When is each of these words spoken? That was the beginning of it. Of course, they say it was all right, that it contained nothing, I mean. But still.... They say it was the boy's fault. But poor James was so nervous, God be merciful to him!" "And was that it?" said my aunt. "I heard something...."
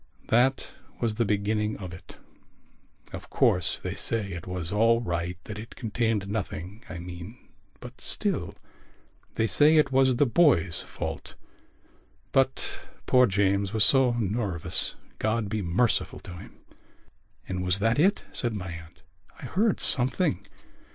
That 0.29 0.69
was 0.99 1.13
the 1.13 1.25
beginning 1.25 1.77
of 1.77 1.93
it. 1.93 2.17
Of 3.13 3.29
course, 3.29 3.79
they 3.79 3.93
say 3.93 4.31
it 4.31 4.47
was 4.47 4.71
all 4.71 4.99
right, 4.99 5.37
that 5.43 5.59
it 5.59 5.75
contained 5.75 6.27
nothing, 6.27 6.83
I 6.89 6.97
mean. 6.97 7.37
But 7.79 8.01
still.... 8.01 8.55
They 9.35 9.45
say 9.45 9.75
it 9.75 9.91
was 9.91 10.15
the 10.15 10.25
boy's 10.25 10.81
fault. 10.81 11.35
But 12.31 12.67
poor 13.05 13.27
James 13.27 13.73
was 13.73 13.83
so 13.85 14.13
nervous, 14.13 14.95
God 15.19 15.49
be 15.49 15.61
merciful 15.61 16.19
to 16.21 16.33
him!" 16.33 16.55
"And 17.47 17.63
was 17.63 17.77
that 17.77 17.99
it?" 17.99 18.23
said 18.31 18.55
my 18.55 18.69
aunt. 18.71 19.03
"I 19.39 19.45
heard 19.45 19.79
something...." 19.79 20.47